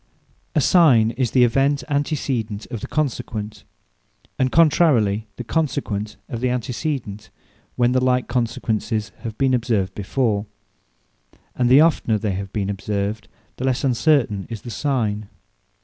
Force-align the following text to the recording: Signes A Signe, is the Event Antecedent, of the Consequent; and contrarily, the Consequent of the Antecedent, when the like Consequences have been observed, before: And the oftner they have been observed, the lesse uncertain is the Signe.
Signes 0.55 0.55
A 0.55 0.61
Signe, 0.61 1.11
is 1.15 1.29
the 1.29 1.43
Event 1.43 1.83
Antecedent, 1.87 2.65
of 2.71 2.81
the 2.81 2.87
Consequent; 2.87 3.63
and 4.39 4.51
contrarily, 4.51 5.27
the 5.35 5.43
Consequent 5.43 6.17
of 6.27 6.39
the 6.41 6.49
Antecedent, 6.49 7.29
when 7.75 7.91
the 7.91 8.03
like 8.03 8.27
Consequences 8.27 9.11
have 9.19 9.37
been 9.37 9.53
observed, 9.53 9.93
before: 9.93 10.47
And 11.55 11.69
the 11.69 11.81
oftner 11.81 12.19
they 12.19 12.31
have 12.31 12.51
been 12.51 12.71
observed, 12.71 13.27
the 13.57 13.63
lesse 13.63 13.83
uncertain 13.83 14.47
is 14.49 14.63
the 14.63 14.71
Signe. 14.71 15.29